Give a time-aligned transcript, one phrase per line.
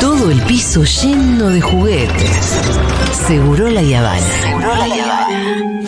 [0.00, 2.60] Todo el piso lleno de juguetes.
[3.26, 4.20] Seguro la Yavana.
[4.20, 5.83] Seguro la Yavana.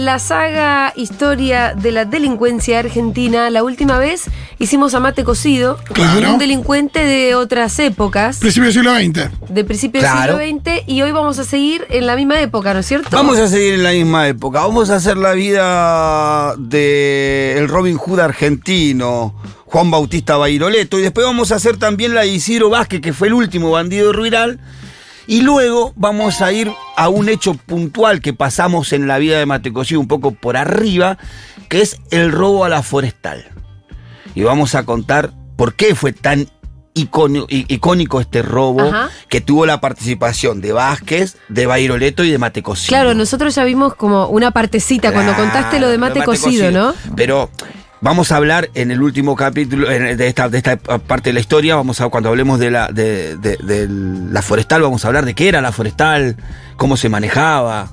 [0.00, 3.50] En la saga Historia de la Delincuencia Argentina.
[3.50, 6.32] La última vez hicimos a Mate Cocido, Claro.
[6.32, 9.30] un delincuente de otras épocas, Principio del siglo XX.
[9.52, 10.38] de principios Claro.
[10.38, 13.10] del siglo XX, y hoy vamos a seguir en la misma época, ¿no es cierto?
[13.14, 14.60] Vamos a seguir en la misma época.
[14.60, 19.34] Vamos a hacer la vida de el Robin Hood argentino,
[19.66, 23.28] Juan Bautista Bairoleto, y después vamos a hacer también la de Isidro Vázquez, que fue
[23.28, 24.60] el último bandido rural.
[25.30, 29.46] Y luego vamos a ir a un hecho puntual que pasamos en la vida de
[29.46, 31.18] Matecosí un poco por arriba,
[31.68, 33.44] que es el robo a la forestal.
[34.34, 36.48] Y vamos a contar por qué fue tan
[36.94, 39.10] icónico, icónico este robo Ajá.
[39.28, 42.88] que tuvo la participación de Vázquez, de Bairoleto y de Matecosí.
[42.88, 46.92] Claro, nosotros ya vimos como una partecita cuando contaste lo de mate, cocido, ¿no?
[47.14, 47.50] Pero
[48.00, 51.76] vamos a hablar en el último capítulo de esta, de esta parte de la historia,
[51.76, 55.34] vamos a cuando hablemos de la, de, de- de la forestal, vamos a hablar de
[55.34, 56.36] qué era la forestal,
[56.76, 57.90] cómo se manejaba,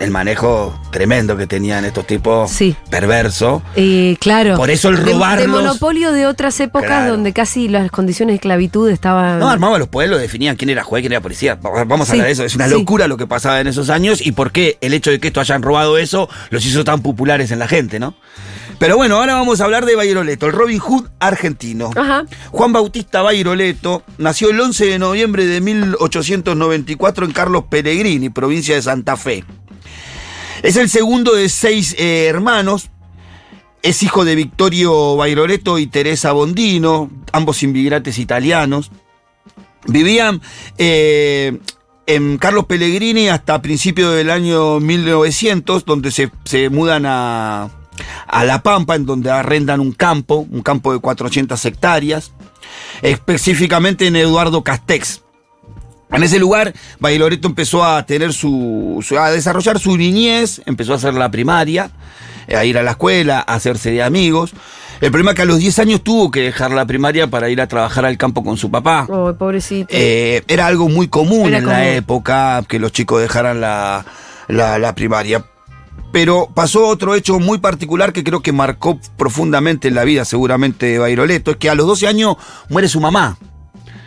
[0.00, 2.74] el manejo tremendo que tenían estos tipos Sí.
[2.90, 3.62] perverso.
[3.76, 4.56] Eh, claro.
[4.56, 7.12] Por eso el De- De, robarlos- monopolio de otras épocas Claro.
[7.12, 9.38] donde casi las condiciones de esclavitud estaban.
[9.38, 11.58] No, armaban los pueblos, definían quién era juez, quién era policía.
[11.62, 12.44] Vamos a Sí, hablar de eso.
[12.44, 12.72] Es una sí.
[12.74, 15.40] locura lo que pasaba en esos años y por qué el hecho de que esto
[15.40, 18.14] hayan robado eso los hizo tan populares en la gente, ¿no?
[18.78, 21.90] Pero bueno, ahora vamos a hablar de Bairoleto, el Robin Hood argentino.
[21.96, 22.24] Ajá.
[22.52, 28.82] Juan Bautista Bairoleto nació el 11 de noviembre de 1894 en Carlos Pellegrini, provincia de
[28.82, 29.44] Santa Fe.
[30.62, 32.90] Es el segundo de seis eh, hermanos.
[33.82, 38.90] Es hijo de Victorio Bairoleto y Teresa Bondino, ambos inmigrantes italianos.
[39.86, 40.40] Vivían
[40.78, 41.58] eh,
[42.06, 47.70] en Carlos Pellegrini hasta principios del año 1900, donde se, se mudan a,
[48.28, 52.32] a La Pampa, en donde arrendan un campo, un campo de 400 hectáreas,
[53.02, 55.22] específicamente en Eduardo Castex.
[56.10, 60.96] En ese lugar, Bailoreto empezó a tener su, su- a desarrollar su niñez, empezó a
[60.96, 61.90] hacer la primaria,
[62.46, 64.52] eh, a ir a la escuela, a hacerse de amigos.
[65.02, 67.60] El problema es que a los 10 años tuvo que dejar la primaria para ir
[67.60, 69.06] a trabajar al campo con su papá.
[69.10, 69.88] Oh, pobrecito.
[69.90, 74.04] Eh, era algo muy común Era en la época que los chicos dejaran la,
[74.48, 75.44] la- la primaria.
[76.12, 80.98] Pero pasó otro hecho muy particular que creo que marcó profundamente la vida seguramente de
[80.98, 82.36] Bairoleto, es que a los 12 años
[82.68, 83.36] muere su mamá.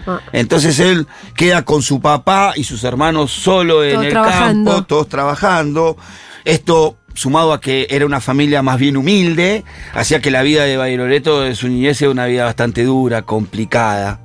[0.07, 0.19] Ah.
[0.33, 4.71] Entonces él queda con su papá y sus hermanos solo en Todos el trabajando.
[4.71, 5.97] campo, todos trabajando.
[6.43, 9.63] Esto sumado a que era una familia más bien humilde,
[9.93, 14.21] hacía que la vida de Bairoleto de su niñez sea una vida bastante dura, complicada.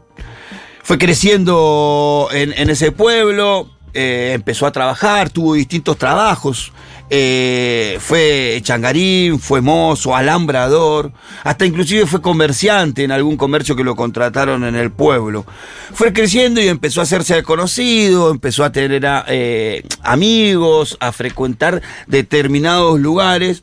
[0.82, 6.72] Fue creciendo en, en ese pueblo, eh, empezó a trabajar, tuvo distintos trabajos.
[7.08, 11.12] Eh, fue changarín, fue mozo, alambrador,
[11.44, 15.46] hasta inclusive fue comerciante en algún comercio que lo contrataron en el pueblo.
[15.92, 21.82] Fue creciendo y empezó a hacerse conocido, empezó a tener a, eh, amigos, a frecuentar
[22.06, 23.62] determinados lugares.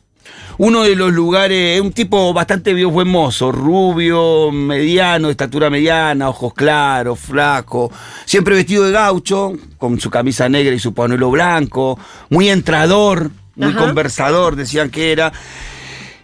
[0.58, 6.54] Uno de los lugares, un tipo bastante bien buen mozo, rubio, mediano, estatura mediana, ojos
[6.54, 7.90] claros, flaco,
[8.24, 11.98] siempre vestido de gaucho, con su camisa negra y su panuelo blanco,
[12.30, 13.86] muy entrador, muy Ajá.
[13.86, 15.32] conversador, decían que era.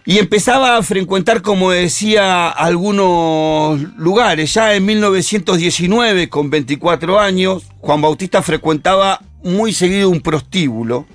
[0.05, 4.53] Y empezaba a frecuentar, como decía, algunos lugares.
[4.53, 11.05] Ya en 1919, con 24 años, Juan Bautista frecuentaba muy seguido un prostíbulo.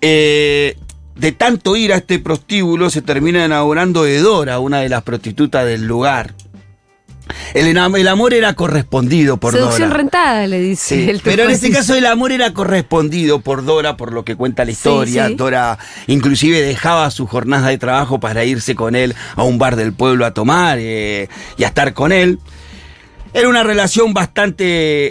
[0.00, 0.76] Eh,
[1.16, 5.66] de tanto ir a este prostíbulo, se termina enamorando de Dora, una de las prostitutas
[5.66, 6.34] del lugar.
[7.54, 7.76] El,
[8.08, 9.98] amor era correspondido por Seducción Dora.
[9.98, 10.96] rentada, le dice.
[10.96, 14.36] Sí, el pero en este caso el amor era correspondido por Dora, por lo que
[14.36, 15.28] cuenta la Sí, historia.
[15.28, 15.34] sí.
[15.34, 19.92] Dora inclusive dejaba su jornada de trabajo para irse con él a un bar del
[19.92, 22.38] pueblo a tomar eh, y a estar con él.
[23.32, 24.64] Era una relación bastante,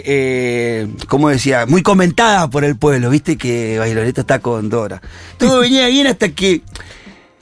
[0.04, 5.00] eh, como decía, muy comentada por el pueblo, viste que Bailoreto está con Dora.
[5.38, 6.60] Todo venía bien hasta que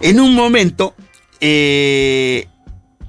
[0.00, 0.94] en un momento
[1.40, 2.46] eh,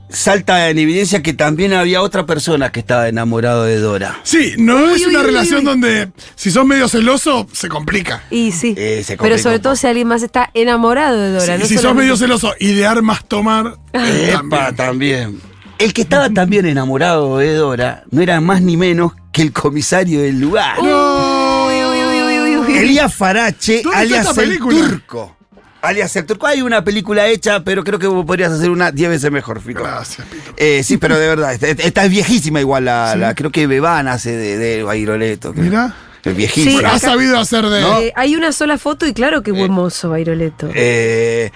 [0.09, 4.19] salta en evidencia que también había otra persona que estaba enamorado de Dora.
[4.23, 5.65] Sí, no es uy, una uy, relación uy.
[5.65, 8.23] donde si sos medio celoso, se complica.
[8.31, 8.73] Y sí.
[8.77, 11.45] Eh, se pero sobre todo si alguien más está enamorado de Dora.
[11.57, 14.75] Sí, no si sos solamente- medio celoso y de armas tomar, Epa, también.
[14.75, 15.48] también.
[15.79, 20.21] El que estaba también enamorado de Dora no era más ni menos que el comisario
[20.21, 20.77] del lugar.
[20.79, 22.77] Uy, uy, uy, uy, uy, uy.
[22.77, 25.37] Elías Farache, ¿Dónde está alias el turco.
[25.81, 26.47] alias el turco.
[26.47, 29.79] Hay una película hecha, pero creo que vos podrías hacer una 10 veces mejor, Fito.
[29.81, 30.53] Gracias, Pito.
[30.57, 33.19] Eh, sí, pero de verdad, esta, esta es viejísima igual, la, Sí.
[33.19, 35.53] la- creo que Bebán hace de, de Bairoleto.
[35.53, 35.63] creo.
[35.63, 35.95] Mira.
[36.25, 36.79] Es viejísima.
[36.79, 38.07] Sí, Ha sabido hacer de.
[38.07, 40.69] Eh, hay una sola foto y claro que buen mozo, Bairoleto.
[40.75, 41.49] Eh,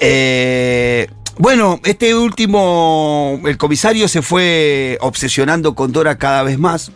[0.00, 6.92] eh, bueno, este último, el comisario se fue obsesionando con Dora cada vez más.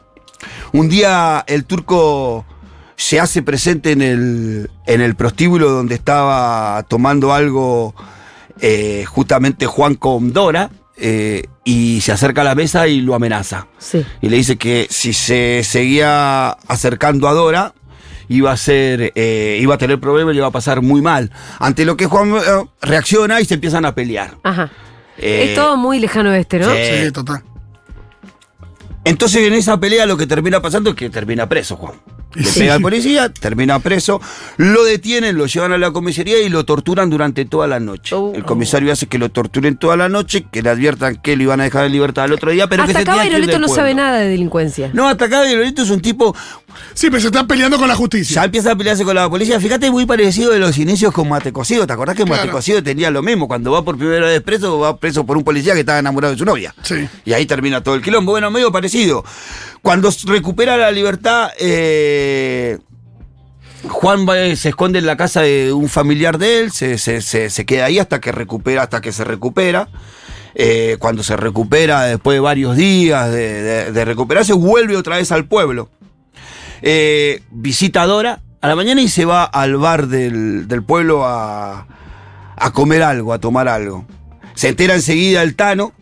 [0.73, 2.45] Un día el turco
[2.97, 7.95] se hace presente en el, en el prostíbulo donde estaba tomando algo
[8.61, 13.69] eh, justamente Juan con Dora eh, y se acerca a la mesa y lo amenaza.
[13.79, 14.05] Sí.
[14.21, 17.75] Y le dice que si se seguía acercando a Dora,
[18.29, 21.31] iba a ser, eh, iba a tener problemas y le iba a pasar muy mal.
[21.59, 22.41] Ante lo que Juan eh,
[22.83, 24.37] reacciona y se empiezan a pelear.
[24.43, 24.71] Ajá.
[25.17, 26.73] Eh, es todo muy lejano este, ¿no?
[26.73, 27.05] sí.
[27.05, 27.43] Sí, total.
[29.05, 31.95] Entonces en esa pelea lo que termina pasando es que termina preso Juan.
[32.35, 32.61] Le Sí.
[32.61, 34.21] pega al policía, termina preso,
[34.59, 38.15] lo detienen, lo llevan a la comisaría y lo torturan durante toda la noche.
[38.15, 38.33] Oh.
[38.35, 41.61] El comisario hace que lo torturen toda la noche, que le adviertan que lo iban
[41.61, 43.95] a dejar en libertad al otro día, pero que Hasta se acá del no sabe
[43.95, 44.91] nada de delincuencia.
[44.93, 46.35] No, hasta acá Violeta es un tipo
[46.95, 48.45] Sí, pero se está peleando con la Ya justicia.
[48.45, 49.59] empieza a pelearse con la policía.
[49.59, 51.87] Fíjate, muy parecido de los inicios con Mate Cocido.
[51.87, 52.43] ¿Te acordás que Claro.
[52.43, 53.49] Mate Cocido tenía lo mismo?
[53.49, 56.39] Cuando va por primera vez preso, va preso por un policía que estaba enamorado de
[56.39, 56.75] su novia.
[56.83, 57.09] Sí.
[57.25, 58.33] Y ahí termina todo el quilombo.
[58.33, 59.25] Bueno, medio parecido.
[59.83, 62.18] Cuando recupera la libertad, eh,
[63.89, 67.85] Juan va- eh, se esconde en la casa de un familiar de él, se, queda
[67.87, 69.89] ahí hasta que recupera, hasta que se recupera.
[70.55, 75.89] Eh, cuando se recupera, después de varios días de, recuperarse, vuelve otra vez al pueblo.
[76.83, 81.25] Eh, visita a Dora a la mañana y se va al bar del, del pueblo
[81.25, 81.87] a,
[82.57, 84.05] a comer algo, a tomar algo.
[84.55, 85.93] Se entera enseguida el Tano,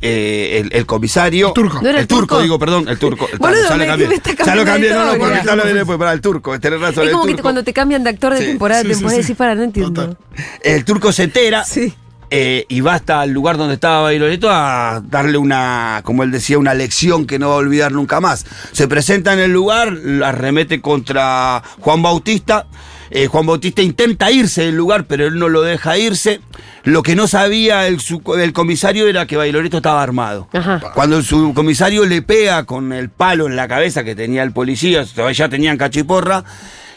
[0.00, 1.48] eh, el, el comisario.
[1.48, 1.80] El turco.
[1.82, 2.42] ¿No era el el turco, turco?
[2.42, 3.28] digo, perdón, el turco.
[3.32, 4.20] El Boludo, ya lo cambié.
[4.44, 6.58] Ya lo no, no, porque ya lo viene para el turco.
[6.60, 7.42] Tenés razón, Es el como que turco.
[7.42, 8.46] cuando te cambian de actor de Sí.
[8.46, 9.22] temporada Sí, te sí, puedes sí.
[9.22, 10.06] decir para no entiendo.
[10.08, 10.18] Total.
[10.62, 11.92] El turco se entera Sí.
[12.30, 16.58] eh, y va hasta el lugar donde estaba Bailoleto a darle una, como él decía,
[16.58, 18.46] una lección que no va a olvidar nunca más.
[18.72, 22.66] Se presenta en el lugar, la remete contra Juan Bautista.
[23.10, 26.40] Eh, Juan Bautista intenta irse del lugar, pero él no lo deja irse.
[26.84, 27.98] Lo que no sabía el,
[28.52, 30.48] comisario era que Bailoleto estaba armado.
[30.52, 30.80] Ajá.
[30.94, 35.04] Cuando el subcomisario le pega con el palo en la cabeza que tenía el policía,
[35.04, 36.44] todavía ya tenían cachiporra,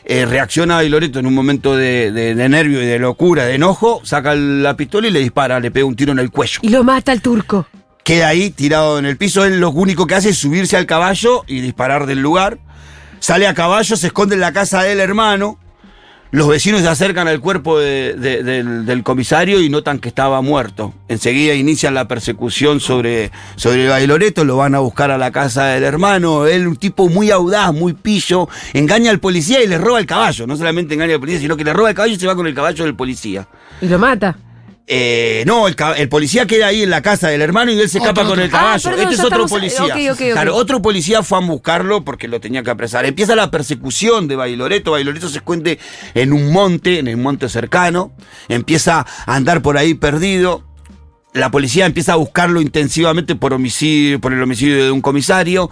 [0.05, 3.55] eh, reacciona y Loreto en un momento de, de- de nervio y de locura, de
[3.55, 6.59] enojo, saca la pistola y le dispara, le pega un tiro en el cuello.
[6.61, 7.65] Y lo mata el turco.
[8.03, 11.43] Queda ahí tirado en el piso, él lo único que hace es subirse al caballo
[11.47, 12.59] y disparar del lugar.
[13.19, 15.57] Sale a caballo, se esconde en la casa del hermano.
[16.33, 20.91] Los vecinos se acercan al cuerpo de- de- del, comisario y notan que estaba muerto.
[21.07, 25.83] Enseguida inician la persecución sobre, sobre Bailoreto, lo van a buscar a la casa del
[25.83, 26.47] hermano.
[26.47, 30.47] Él, un tipo muy audaz, muy pillo, engaña al policía y le roba el caballo.
[30.47, 32.47] No solamente engaña al policía, sino que le roba el caballo y se va con
[32.47, 33.47] el caballo del policía.
[33.79, 34.35] Y lo mata.
[34.85, 38.25] Eh, no, el, policía queda ahí en la casa del hermano y él se escapa
[38.25, 38.89] con el caballo.
[38.89, 39.93] Ah, perdón, este es otro estamos- policía.
[40.33, 43.05] Claro, otro policía fue a buscarlo porque lo tenía que apresar.
[43.05, 44.91] Empieza la persecución de Bailoreto.
[44.91, 45.79] Bailoreto se esconde
[46.15, 48.11] en un monte, en el monte cercano.
[48.49, 50.65] Empieza a andar por ahí perdido.
[51.33, 55.71] La policía empieza a buscarlo intensivamente por homicidio, por el homicidio de un comisario.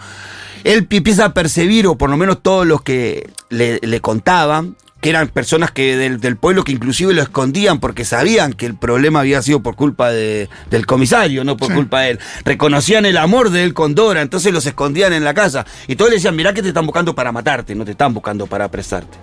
[0.64, 4.78] Él pi- empieza a percibir, o por lo menos todos los que le, le contaban,
[5.02, 8.76] que eran personas que del, del pueblo que inclusive lo escondían porque sabían que el
[8.76, 11.74] problema había sido por culpa de- del comisario, no por Sí.
[11.74, 12.20] culpa de él.
[12.46, 15.66] Reconocían el amor de él con Dora, entonces los escondían en la casa.
[15.88, 18.46] Y todos le decían, mirá que te están buscando para matarte, no te están buscando
[18.48, 19.18] para apresarte.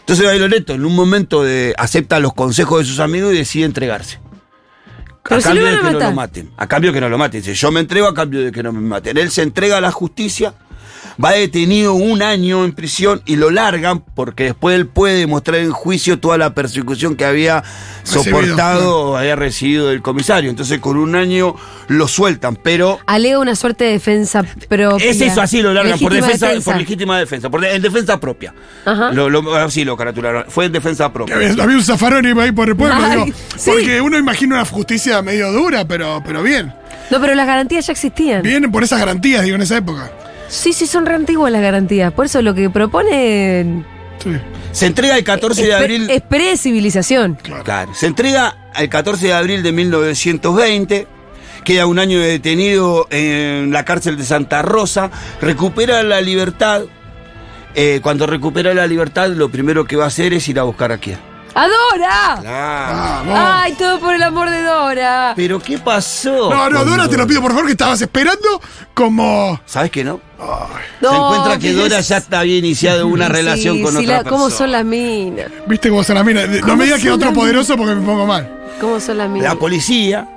[0.00, 4.18] Entonces Bailoreto en un momento de, acepta los consejos de sus amigos y decide entregarse.
[5.26, 6.50] Pero a si cambio de que no lo maten.
[6.58, 7.40] A cambio de que no lo maten.
[7.40, 9.16] Dice, yo me entrego a cambio de que no me maten.
[9.16, 10.52] Él se entrega a la justicia,
[11.22, 15.70] va detenido un año en prisión y lo largan porque después él puede demostrar en
[15.72, 17.62] juicio toda la persecución que había
[18.04, 20.50] Recibido, soportado o había recibido del comisario.
[20.50, 21.54] Entonces con un año
[21.88, 25.06] lo sueltan, pero Alega una suerte de defensa propia.
[25.10, 28.20] es eso, así lo largan, por Legítima defensa, por legítima defensa, por de- en defensa
[28.20, 28.54] propia.
[28.84, 29.12] Ajá.
[29.12, 31.36] Lo, lo- así lo caratularon, fue en defensa propia.
[31.36, 33.36] Había, había un zafarón ahí por el pueblo, Ay, digo.
[33.56, 33.70] sí.
[33.70, 36.72] Porque uno imagina una justicia medio dura, pero, pero bien.
[37.10, 38.42] No, pero las garantías ya existían.
[38.42, 40.10] Bien por esas garantías, digo, en esa época.
[40.48, 42.12] Sí, sí, son re antiguas las garantías.
[42.12, 43.84] Por eso lo que proponen
[44.22, 44.30] Sí.
[44.72, 46.10] Se entrega el 14 es, de abril.
[46.10, 47.38] es pre-civilización.
[47.62, 47.94] Claro.
[47.94, 51.06] Se entrega el 14 de abril de 1920.
[51.64, 55.10] Queda un año detenido en la cárcel de Santa Rosa.
[55.40, 56.82] Recupera la libertad.
[57.74, 60.92] Eh, cuando recupera la libertad, lo primero que va a hacer es ir a buscar
[60.92, 61.18] a quién.
[61.54, 62.40] ¡Adora!
[62.40, 62.96] Claro.
[63.26, 63.38] Vamos.
[63.38, 65.32] ¡Ay, todo por el amor de Dora.
[65.36, 66.50] ¿Pero qué pasó?
[66.50, 68.60] No, no, Dora, te lo pido por favor, que estabas esperando
[68.92, 69.60] como.
[69.64, 70.20] ¿Sabes que no?
[71.00, 74.18] No, Se encuentra que Dora ya está había iniciado una Sí, relación con otra la-
[74.18, 74.30] persona.
[74.30, 75.46] ¿Cómo son las minas?
[75.66, 76.46] ¿Viste cómo se la mira?
[76.46, 78.50] No ¿Cómo me digas que son otro las- poderoso porque me pongo mal.
[78.80, 79.52] ¿Cómo son las minas?
[79.54, 80.28] La policía,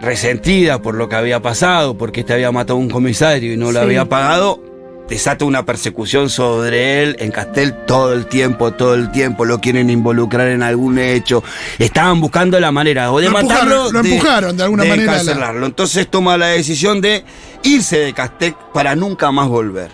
[0.00, 3.66] resentida por lo que había pasado, porque este había matado a un comisario y no
[3.66, 3.84] lo Sí.
[3.84, 4.60] había pagado,
[5.08, 9.44] desata una persecución sobre él en Castel todo el tiempo, todo el tiempo.
[9.44, 11.42] Lo quieren involucrar en algún hecho.
[11.78, 13.90] Estaban buscando la manera o de Lo matarlo.
[13.90, 15.66] lo empujaron de alguna manera la-.
[15.66, 17.24] Entonces toma la decisión de
[17.62, 19.90] irse de Castel para nunca más volver.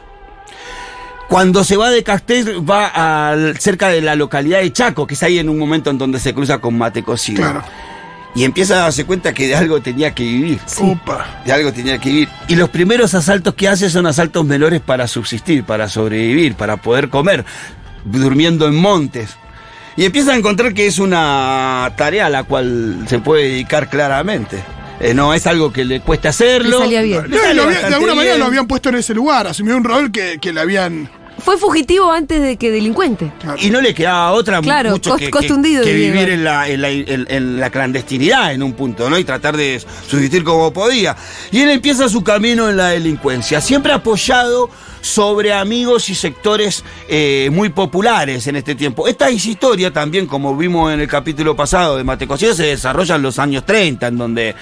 [1.28, 5.38] Cuando se va de Castel, va cerca de la localidad de Chaco, que es ahí
[5.38, 7.40] en un momento en donde se cruza con Mate Cocino.
[7.40, 7.62] Claro.
[8.36, 10.60] Y empieza a darse cuenta que de algo tenía que vivir.
[10.80, 11.40] Upa.
[11.46, 12.28] De algo tenía que vivir.
[12.48, 17.08] Y los primeros asaltos que hace son asaltos menores para subsistir, para sobrevivir, para poder
[17.08, 17.44] comer,
[18.04, 19.36] durmiendo en montes.
[19.96, 24.62] Y empieza a encontrar que es una tarea a la cual se puede dedicar claramente.
[25.00, 26.78] Eh, no es algo que le cueste hacerlo.
[26.80, 27.24] Le salía bien.
[27.30, 28.38] No, había- de alguna manera bien.
[28.40, 29.46] lo habían puesto en ese lugar.
[29.46, 31.08] Asumió un rol que, que le habían.
[31.44, 33.30] Fue fugitivo antes de que delincuente.
[33.60, 35.30] Y no le quedaba otra Claro, mucho cost- que,
[35.92, 39.18] vivir en la, en, la, en- en la clandestinidad en un punto, ¿no?
[39.18, 41.14] Y tratar de subsistir como podía.
[41.52, 44.70] Y él empieza su camino en la delincuencia, siempre apoyado
[45.02, 49.06] sobre amigos y sectores eh, muy populares en este tiempo.
[49.06, 53.38] Esta historia también, como vimos en el capítulo pasado de Matecocido, se desarrolla en los
[53.38, 54.54] años 30, en donde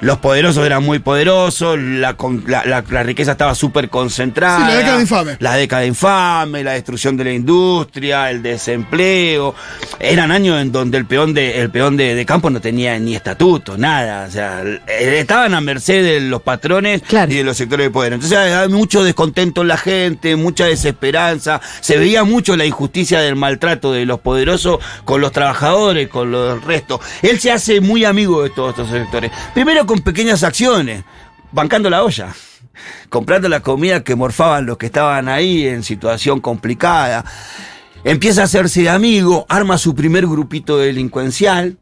[0.00, 4.58] los poderosos eran muy poderosos, la, con- la- la- la riqueza estaba súper concentrada.
[4.58, 5.36] Sí, la década infame.
[5.40, 9.54] La década infame, la destrucción de la industria, el desempleo.
[10.00, 13.14] Eran años en donde el peón de, el peón de, de campo no tenía ni
[13.16, 14.26] estatuto, nada.
[14.26, 17.32] O sea, eh, estaban a merced de los patrones Claro.
[17.32, 18.12] y de los sectores de poder.
[18.12, 21.60] Entonces había mucho descontento en la gente, mucha desesperanza.
[21.80, 26.62] Se veía mucho la injusticia del maltrato de los poderosos con los trabajadores, con los
[26.64, 27.00] restos.
[27.22, 29.30] Él se hace muy amigo de todos estos sectores.
[29.54, 31.02] Primero con pequeñas acciones,
[31.50, 32.28] bancando la olla
[33.08, 37.24] comprando la comida que morfaban los que estaban ahí en situación complicada.
[38.04, 41.78] Empieza a hacerse amigo, arma su primer grupito delincuencial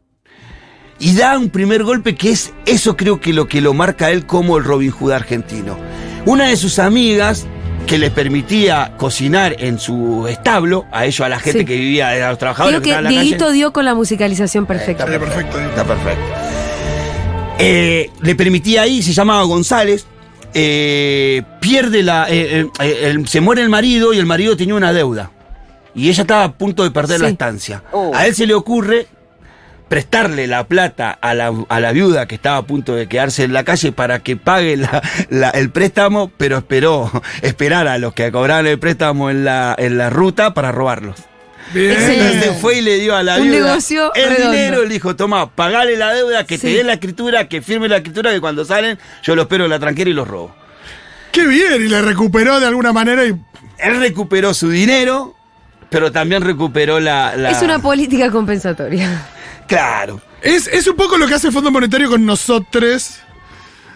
[0.99, 4.11] y da un primer golpe que es eso creo que lo que lo marca a
[4.11, 5.77] él como el Robin Hood argentino.
[6.25, 7.45] Una de sus amigas
[7.85, 11.65] que le permitía cocinar en su establo, a ellos, a la gente Sí.
[11.65, 13.55] que vivía, a los trabajadores Creo que que estaban en la Dieguito calle.
[13.55, 15.03] dio con la musicalización perfecta.
[15.03, 15.59] Estaría perfecto.
[15.59, 16.46] Está perfecto.
[17.59, 20.05] Eh, le permitía ahí, se llamaba González.
[20.53, 22.25] eh, pierde la.
[22.29, 22.65] eh,
[23.25, 25.31] se muere el marido y el marido tenía una deuda.
[25.95, 27.83] Y ella estaba a punto de perder la estancia.
[28.13, 29.07] A él se le ocurre
[29.87, 33.53] prestarle la plata a la, a la viuda que estaba a punto de quedarse en
[33.53, 37.09] la calle para que pague la- la- el préstamo, pero esperó
[37.41, 41.15] esperar a los que cobraban el préstamo en la, en la ruta para robarlos.
[41.73, 41.91] Bien.
[41.99, 44.51] Entonces fue y le dio a la Un viuda negocio el redondo.
[44.51, 47.97] dinero, le dijo, toma, pagale la deuda, que te dé la escritura, que firme la
[47.97, 50.55] escritura, que cuando salen yo lo espero en la tranquera y los robo.
[51.31, 51.75] Qué bien.
[51.83, 53.35] Y le recuperó de alguna manera y.
[53.79, 55.35] Él recuperó su dinero,
[55.89, 57.35] pero también recuperó la...
[57.35, 59.27] la- Es una política compensatoria.
[59.67, 60.19] Claro.
[60.41, 63.19] Es, es un poco lo que hace el Fondo Monetario con nosotros.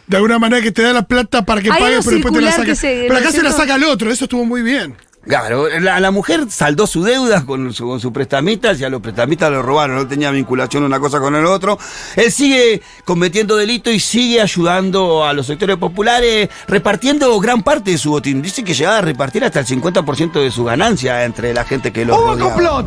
[0.08, 2.34] De alguna manera que te da la plata para que Hay pagues, algo pero después
[2.34, 2.66] te la circular saca.
[2.66, 3.58] que se- pero acá ¿no se la cierto?
[3.58, 4.96] saca el otro, eso estuvo muy bien.
[5.24, 9.52] Claro, la, la mujer saldó su deuda con su, sus prestamistas y a los prestamistas
[9.52, 11.78] lo robaron, no tenía vinculación una cosa con el otro.
[12.16, 17.98] Él sigue cometiendo delitos y sigue ayudando a los sectores populares, repartiendo gran parte de
[18.00, 18.42] su botín.
[18.42, 22.04] Dice que llegaba a repartir hasta el 50% de su ganancia entre la gente que
[22.04, 22.86] lo rodeaba.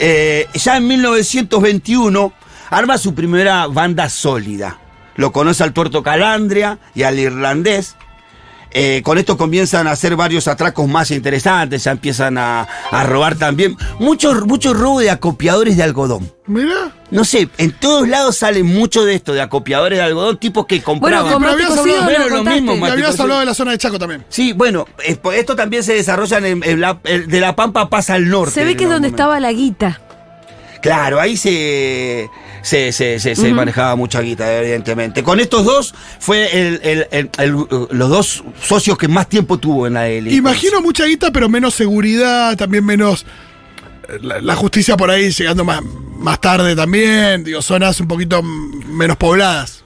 [0.00, 2.32] Eh, ya en 1921
[2.70, 4.78] arma su primera banda sólida.
[5.14, 7.94] Lo conoce al tuerto Calandria y al irlandés.
[8.74, 13.36] Eh, con esto comienzan a hacer varios atracos más interesantes, ya empiezan a, a robar
[13.36, 13.76] también.
[13.98, 16.32] Mucho, mucho robo de acopiadores de algodón.
[16.46, 16.92] Mira.
[17.10, 20.82] No sé, en todos lados sale mucho de esto, de acopiadores de algodón, tipos que
[20.82, 21.30] compraban.
[21.38, 22.60] Bueno, habías hablado- lo Pero lo contaste.
[22.62, 24.24] mismo, habías hablado de la zona de Chaco también.
[24.30, 28.14] Sí, bueno, eh, esto también se desarrolla en, en la, el- de La Pampa pasa
[28.14, 28.52] al norte.
[28.54, 30.00] Se ve que es donde estaba la guita.
[30.82, 32.28] Claro, ahí se,
[32.62, 35.22] se, se, se- se manejaba mucha guita, evidentemente.
[35.22, 37.52] Con estos dos fue el- el- el- el-
[37.90, 40.38] los dos socios que más tiempo tuvo en la delincuencia.
[40.38, 43.24] Imagino mucha guita, pero menos seguridad, también menos.
[44.08, 45.80] eh, La, la justicia por ahí llegando más,
[46.18, 47.44] más tarde también.
[47.44, 49.84] Digo, zonas un poquito menos pobladas.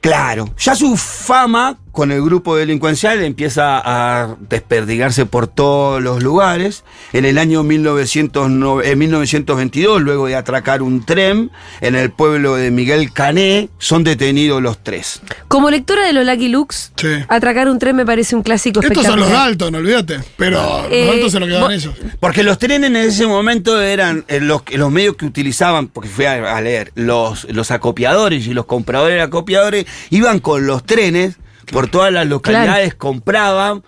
[0.00, 6.84] Claro, ya su fama con el grupo delincuencial, empieza a desperdigarse por todos los lugares.
[7.12, 11.50] En el año 1909 en 1922, luego de atracar un tren
[11.82, 15.20] en el pueblo de Miguel Cané, son detenidos los tres.
[15.48, 17.08] Como lectora de los Lucky Lux, Sí.
[17.28, 19.48] atracar un tren me parece un clásico Estos son los espectacular.
[19.48, 20.20] Dalton, olvídate.
[20.36, 21.94] Pero Eh, los Dalton se lo quedaban vos- ellos.
[22.20, 26.24] Porque los trenes en ese momento eran eh, los, los medios que utilizaban, porque fui
[26.24, 31.36] a, a leer, los, los acopiadores y los compradores de acopiadores iban con los trenes
[31.70, 33.82] por todas las localidades, compraban,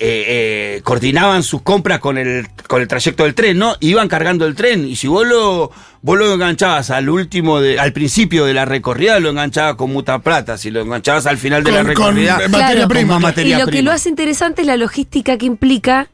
[0.00, 3.74] eh, eh, coordinaban sus compras con el, con el trayecto del tren, ¿no?
[3.80, 4.86] Iban cargando el tren.
[4.86, 5.72] Y si vos lo,
[6.02, 10.20] vos lo enganchabas al último, de, al principio de la recorrida, lo enganchabas con muta
[10.20, 10.56] plata.
[10.56, 12.88] Si lo enganchabas al final de la Con- con, recorrida, eh, materia Claro.
[12.88, 13.14] prima.
[13.14, 13.48] Con más claro.
[13.48, 16.08] materia y lo que lo hace interesante es la logística que implica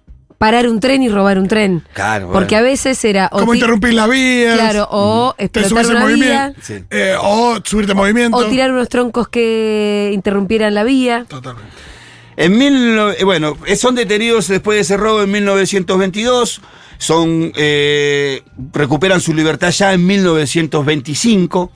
[0.44, 1.82] parar un tren y robar un tren.
[1.94, 2.66] Claro, Porque bueno.
[2.68, 3.28] a veces era.
[3.32, 4.54] o ¿Cómo ti- interrumpir las vías?
[4.58, 6.60] Claro, o Te explotar una vía, movimiento.
[6.62, 6.74] Sí.
[6.90, 8.36] eh, o subirte en movimiento.
[8.36, 11.24] o tirar unos troncos que interrumpieran la vía.
[11.28, 11.70] Totalmente.
[12.36, 16.60] En mil, eh, bueno, eh, son detenidos después de ese robo en 1922,
[16.98, 21.70] son, eh, recuperan su libertad ya en 1925.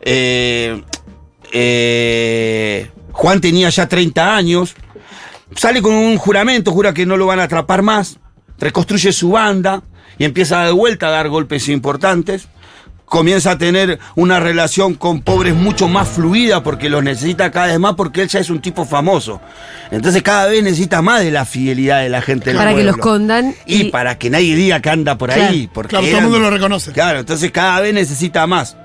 [0.00, 0.82] Eh,
[1.52, 4.74] eh, Juan tenía ya 30 años,
[5.54, 8.18] sale con un juramento, jura que no lo van a atrapar más,
[8.58, 9.82] reconstruye su banda
[10.18, 12.48] y empieza de vuelta a dar golpes importantes.
[13.04, 17.78] Comienza a tener una relación con pobres mucho más fluida porque los necesita cada vez
[17.78, 19.40] más porque él ya es un tipo famoso.
[19.90, 22.90] Entonces cada vez necesita más de la fidelidad de la gente del Para que pueblo.
[22.92, 25.48] los escondan Y, y- para que nadie diga que anda por Claro.
[25.50, 25.70] ahí.
[25.72, 26.92] Porque Claro, todo el mundo lo reconoce.
[26.92, 28.76] Claro, entonces cada vez necesita más.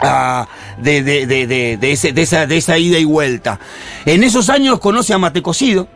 [0.00, 0.46] Ah,
[0.78, 3.58] de, de- de- de- de esa, de esa ida y vuelta.
[4.04, 5.88] En esos años conoce a Mate Cocido.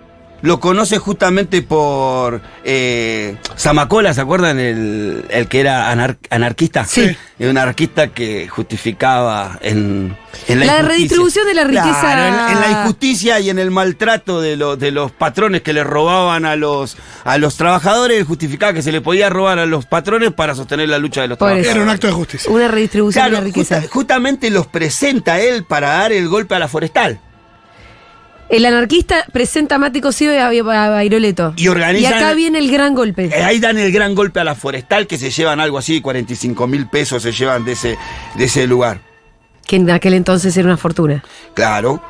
[0.42, 4.58] Lo conoce justamente por eh, Zamacola, ¿se acuerdan?
[4.58, 6.84] El, el que era anar- anarquista.
[6.84, 7.16] Sí.
[7.38, 10.16] Un anarquista que justificaba en,
[10.48, 12.00] en la, redistribución de la riqueza.
[12.00, 15.72] Claro, en, en la injusticia y en el maltrato de, los de los patrones que
[15.72, 19.86] le robaban a los, a los trabajadores, justificaba que se le podía robar a los
[19.86, 21.54] patrones para sostener la lucha de los Por eso.
[21.54, 21.76] trabajadores.
[21.76, 22.50] Era un acto de justicia.
[22.50, 23.76] Una redistribución Claro, de la riqueza.
[23.80, 27.20] justa- justamente los presenta él para dar el golpe a la forestal.
[28.52, 31.54] El anarquista presenta a Mate Cocido y a, a Bairoleto.
[31.56, 33.30] Y organizan- acá viene el gran golpe.
[33.34, 36.66] Eh, Ahí dan el gran golpe a la forestal, que se llevan algo así, 45
[36.66, 37.96] mil pesos se llevan de ese,
[38.36, 39.00] de ese lugar.
[39.66, 41.24] Que en aquel entonces era una fortuna.
[41.54, 42.02] Claro.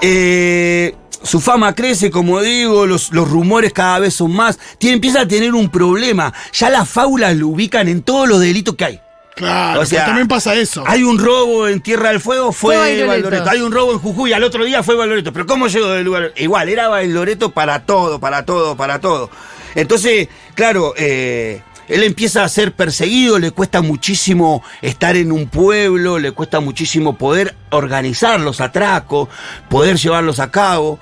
[0.00, 0.94] Eh,
[1.24, 4.60] su fama crece, como digo, los, los rumores cada vez son más.
[4.78, 6.32] Tiene, empieza a tener un problema.
[6.52, 9.00] Ya las faulas lo ubican en todos los delitos que hay.
[9.40, 10.84] Claro, O sea, también pasa eso.
[10.86, 13.06] Hay un robo en Tierra del Fuego, fue, Fue.
[13.06, 13.48] Bailoreto.
[13.48, 15.32] Hay un robo en Jujuy, al otro día fue Bailoreto.
[15.32, 16.32] Pero ¿cómo llegó del lugar?
[16.36, 19.30] Igual, era Bailoreto para todo, para todo, para todo.
[19.74, 26.18] Entonces, claro, eh, él empieza a ser perseguido, le cuesta muchísimo estar en un pueblo,
[26.18, 29.30] le cuesta muchísimo poder organizar los atracos,
[29.70, 30.98] poder llevarlos a cabo.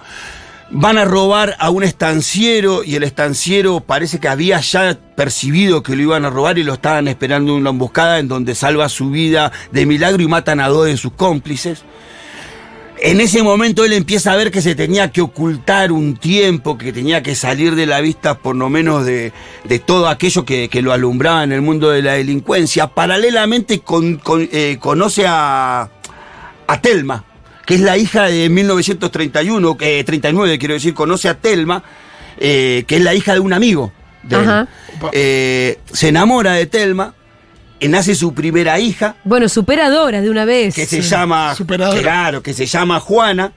[0.71, 5.97] Van a robar a un estanciero y el estanciero parece que había ya percibido que
[5.97, 9.09] lo iban a robar y lo estaban esperando en una emboscada en donde salva su
[9.11, 11.85] vida de milagro y matan a dos de sus cómplices.
[13.01, 16.93] En ese momento él empieza a ver que se tenía que ocultar un tiempo, que
[16.93, 19.33] tenía que salir de la vista por lo menos de,
[19.65, 22.89] de todo aquello que, que lo alumbraba en el mundo de la delincuencia.
[22.89, 25.89] Paralelamente con- con- eh, conoce a,
[26.67, 27.25] a Telma,
[27.69, 31.83] que es la hija de 1931, eh, 39 quiero decir, conoce a Telma,
[32.39, 33.93] eh, que es la hija de un amigo.
[34.23, 34.37] de.
[34.37, 34.67] Ajá.
[35.13, 37.13] Eh, se enamora de Telma,
[37.83, 40.75] nace su primera hija, Bueno, superadora de una vez.
[40.75, 42.01] que se llama superadora.
[42.01, 43.53] claro que se llama Juana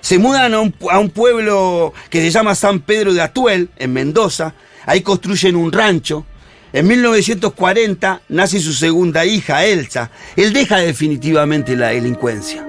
[0.00, 3.92] se mudan a un, a un pueblo que se llama San Pedro de Atuel en
[3.92, 4.52] Mendoza
[4.84, 6.26] ahí construyen un rancho
[6.72, 12.66] en 1940 nace su segunda hija Elsa él deja definitivamente la delincuencia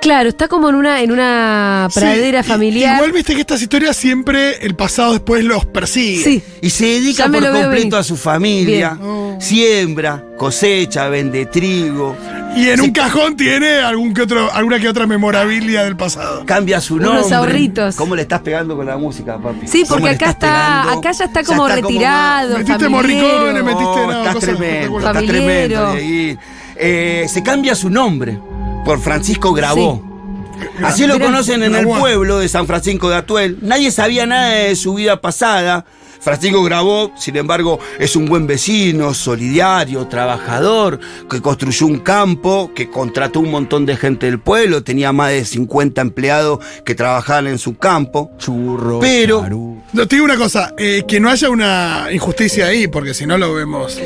[0.00, 2.96] Claro, está como en una, en una pradera Sí, y- familiar.
[2.96, 6.24] Igual viste que estas historias siempre el pasado después los persigue.
[6.24, 6.42] Sí.
[6.62, 7.94] y se dedica por completo venir.
[7.94, 9.08] a su familia Bien.
[9.10, 9.36] Oh.
[9.40, 12.16] siembra cosecha vende trigo
[12.56, 16.44] Y en un cajón tiene algún que otro, alguna que otra memorabilia del pasado.
[16.46, 17.36] cambia su Unos nombre.
[17.36, 17.94] ahorritos.
[17.96, 19.68] ¿Cómo le estás pegando con la música, papi?
[19.68, 20.98] Sí, ¿Cómo porque acá está, pegando?
[20.98, 24.98] acá ya está Ya como está retirado, Metiste morricones, metiste- No, no, estás cosas tremendo,
[24.98, 26.38] estás tremendo, Dieguín.
[26.82, 28.38] Eh, se cambia su nombre
[28.84, 30.02] por Francisco Grabó.
[30.82, 33.58] Así lo conocen en el pueblo de San Francisco de Atuel.
[33.62, 35.86] Nadie sabía nada de su vida pasada.
[36.20, 42.90] Francisco Grabó, sin embargo, es un buen vecino, solidario, trabajador, que construyó un campo, que
[42.90, 47.58] contrató un montón de gente del pueblo, tenía más de 50 empleados que trabajaban en
[47.58, 48.30] su campo.
[48.36, 49.00] Churro.
[49.00, 49.82] Pero- Charu.
[49.94, 53.38] No, te digo una cosa, eh, que no haya una injusticia ahí, porque si no
[53.38, 53.98] lo vemos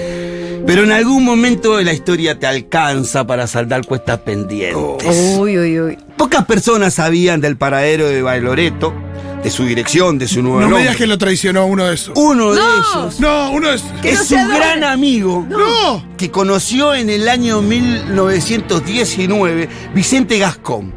[0.66, 5.36] Pero en algún momento de la historia te alcanza para saldar cuestas pendientes.
[5.38, 5.98] Uy, uy, uy.
[6.16, 8.94] Pocas personas sabían del paradero de Bailoreto,
[9.42, 12.16] de su dirección, de su nuevo No me digas que lo traicionó uno de esos.
[12.18, 12.66] Uno de No.
[12.78, 13.82] ellos No, uno es.
[14.00, 14.56] Que es no su se adore.
[14.58, 16.02] gran amigo ¡No!
[16.16, 20.94] que conoció en el año 1919 Vicente Gascón.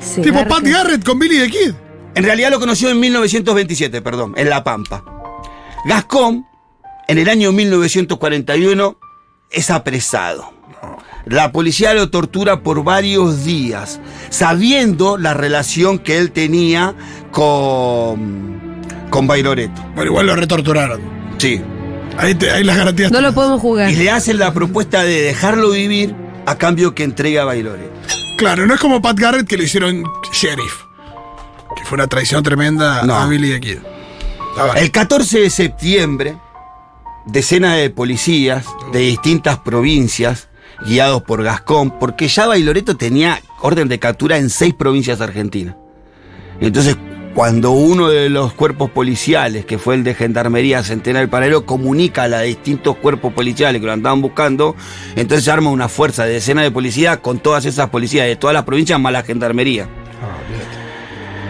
[0.00, 0.54] Se Tipo garca.
[0.56, 1.72] Pat Garrett con Billy the Kid.
[2.14, 5.02] En realidad lo conoció en 1927, perdón, en La Pampa.
[5.86, 6.46] Gascón,
[7.12, 8.96] en el año 1941,
[9.50, 10.52] es apresado.
[11.26, 16.94] La policía lo tortura por varios días, sabiendo la relación que él tenía
[17.30, 19.80] con, con Bailoreto.
[19.94, 21.00] Bueno, igual lo retorturaron.
[21.38, 21.60] Sí.
[22.18, 23.10] Ahí, te- ahí las garantías.
[23.12, 23.90] No lo podemos jugar.
[23.90, 26.14] Y le hacen la propuesta de dejarlo vivir
[26.46, 27.92] a cambio que entregue a Bailoreto.
[28.38, 30.82] Claro, no es como Pat Garrett que lo hicieron sheriff.
[31.76, 33.14] Que fue una traición tremenda No.
[33.14, 33.78] a Billy the Kid.
[34.76, 36.36] El 14 de septiembre,
[37.26, 40.48] decenas de policías de distintas provincias,
[40.86, 45.76] guiados por Gascón, porque ya Bailoreto tenía orden de captura en seis provincias argentinas.
[46.60, 46.96] Entonces,
[47.34, 52.24] cuando uno de los cuerpos policiales, que fue el de Gendarmería Centenario del Paralelo, comunica
[52.24, 54.76] a los distintos cuerpos policiales que lo andaban buscando,
[55.16, 58.54] entonces se arma una fuerza de decenas de policías con todas esas policías de todas
[58.54, 59.88] las provincias más la Gendarmería.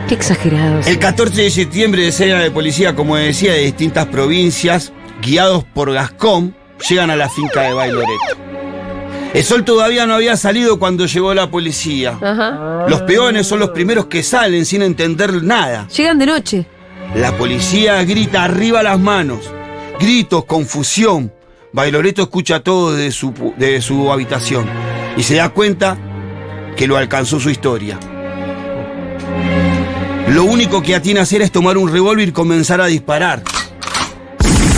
[0.09, 0.87] Qué exagerados.
[0.87, 6.55] El 14 de septiembre, decenas de policía, como decía, de distintas provincias, guiados por Gascón,
[6.89, 8.37] llegan a la finca de Bailoreto.
[9.33, 12.19] El sol todavía no había salido cuando llegó la policía.
[12.21, 12.87] Ajá.
[12.89, 15.89] Los peones son los primeros que salen sin entender nada.
[15.89, 16.67] Llegan de noche.
[17.15, 19.51] La policía grita arriba las manos.
[19.99, 21.33] Gritos, confusión.
[21.73, 24.67] Bailoreto escucha todo desde su, desde su habitación
[25.17, 25.97] y se da cuenta
[26.77, 27.99] que lo alcanzó su historia.
[30.29, 33.43] Lo único que atina a hacer es tomar un revólver y comenzar a disparar.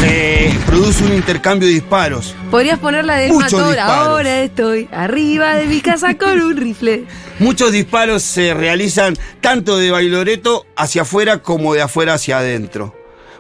[0.00, 2.35] Se produce un intercambio de disparos.
[2.50, 4.07] Podrías ponerla del Muchos disparos.
[4.07, 7.04] Ahora estoy arriba de mi casa con un rifle.
[7.38, 12.94] Muchos disparos se realizan tanto de Bailoreto hacia afuera como de afuera hacia adentro.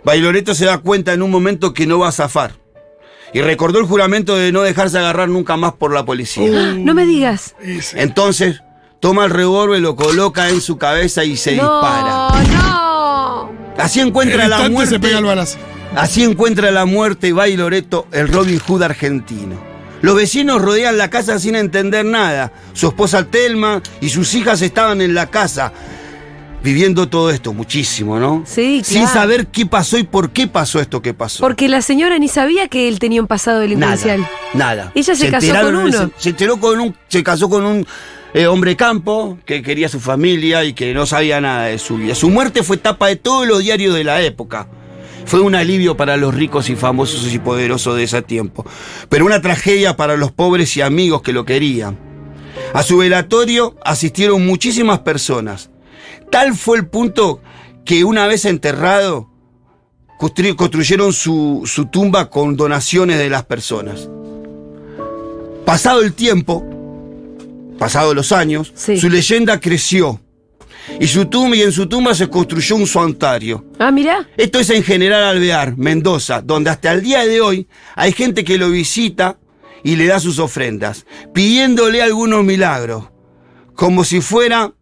[0.04, 2.52] Bailoreto se da cuenta en un momento que no va a zafar.
[3.32, 6.72] Y recordó el juramento de no dejarse agarrar nunca más por la policía.
[6.76, 7.56] No me digas.
[7.94, 8.62] Entonces,
[9.00, 12.44] toma el revólver, lo coloca en su cabeza y se no, dispara.
[12.52, 13.52] no.
[13.76, 14.94] Así En encuentra el la muerte.
[14.94, 15.58] se pega el balazo.
[15.96, 19.56] Así encuentra la muerte Bailoreto, el Robin Hood argentino.
[20.02, 22.52] Los vecinos rodean la casa sin entender nada.
[22.72, 25.72] Su esposa Telma y sus hijas estaban en la casa
[26.64, 28.42] viviendo todo esto muchísimo, ¿no?
[28.46, 29.14] Sí, Sin claro.
[29.14, 31.42] saber qué pasó y por qué pasó esto que pasó.
[31.42, 34.20] Porque la señora ni sabía que él tenía un pasado delincuencial.
[34.52, 34.92] Nada, nada.
[34.94, 36.10] Ella se casó con uno.
[36.16, 37.86] se enteró con un, se casó con un
[38.32, 42.14] eh, hombre campo que quería su familia y que no sabía nada de su vida.
[42.14, 44.66] Su muerte fue tapa de todos los diarios de la época.
[45.26, 48.64] Fue un alivio para los ricos y famosos y poderosos de ese tiempo,
[49.08, 51.98] pero una tragedia para los pobres y amigos que lo querían.
[52.72, 55.70] A su velatorio asistieron muchísimas personas.
[56.30, 57.40] Tal fue el punto
[57.84, 59.28] que una vez enterrado,
[60.20, 64.08] construy- construyeron su, su tumba con donaciones de las personas.
[65.64, 66.64] Pasado el tiempo,
[67.78, 68.98] pasados los años, Sí.
[68.98, 70.20] su leyenda creció.
[71.00, 73.64] Y, su tumba, y en su tumba se construyó un santuario.
[73.78, 74.28] Ah, mira.
[74.36, 78.58] Esto es en General Alvear, Mendoza, donde hasta el día de hoy hay gente que
[78.58, 79.38] lo visita
[79.82, 83.10] y le da sus ofrendas, pidiéndole algunos milagros,
[83.74, 84.72] como si fuera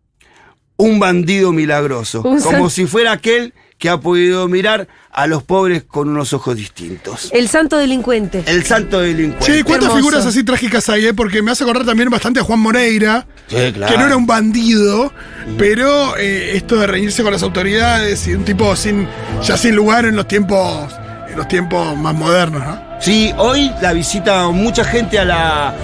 [0.76, 5.82] un bandido milagroso, Un como si fuera aquel que ha podido mirar a los pobres
[5.82, 7.30] con unos ojos distintos.
[7.32, 8.44] El santo delincuente.
[8.46, 9.44] El santo delincuente.
[9.44, 9.96] Che, ¿cuántas hermoso.
[9.96, 11.14] figuras así trágicas hay, eh?
[11.14, 13.92] Porque me hace acordar también bastante a Juan Moreira, Sí, claro.
[13.92, 15.12] que no era un bandido,
[15.58, 19.08] pero eh, esto de reñirse con las autoridades y un tipo sin
[19.42, 20.92] ya sin lugar en los tiempos
[21.28, 22.80] en los tiempos más modernos, ¿no?
[23.00, 25.74] Sí, hoy la visita mucha gente a la,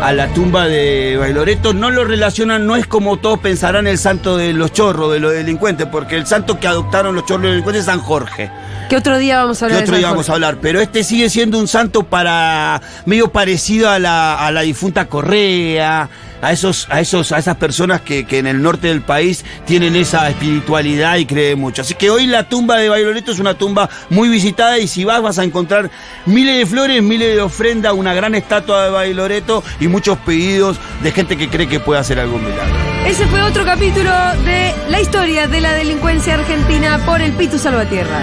[0.00, 1.72] a la tumba de Bailoreto.
[1.72, 5.32] No lo relacionan, no es como todos pensarán el santo de los chorros, de los
[5.32, 8.50] delincuentes, porque el santo que adoptaron los chorros de delincuentes es San Jorge.
[8.88, 10.58] Que otro día vamos a Que hablar otro de día vamos a hablar.
[10.60, 12.80] Pero este sigue siendo un santo para.
[13.04, 16.08] medio parecido a la, a la difunta Correa.
[16.42, 19.96] A, esos, a, esos, a esas personas que, que en el norte del país tienen
[19.96, 21.82] esa espiritualidad y creen mucho.
[21.82, 25.22] Así que hoy la tumba de Bailoreto es una tumba muy visitada y si vas
[25.22, 25.90] vas a encontrar
[26.26, 31.12] miles de flores, miles de ofrendas, una gran estatua de Bailoreto y muchos pedidos de
[31.12, 32.74] gente que cree que puede hacer algún milagro.
[33.06, 34.10] Ese fue otro capítulo
[34.44, 38.20] de la historia de la delincuencia argentina por el Pitu Salvatierra.